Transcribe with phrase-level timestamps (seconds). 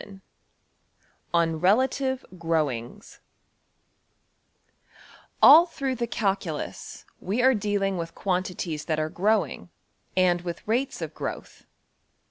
[0.01, 0.21] png}%
[1.31, 3.19] \Chapter{III}{On Relative Growings}
[5.43, 9.69] \First{All} through the calculus we are dealing with quantities that are growing,
[10.17, 11.67] and with rates of growth.